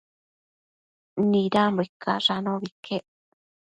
Nidambo 1.29 1.81
icash 1.87 2.29
anobi 2.35 2.65
iquec 2.71 3.05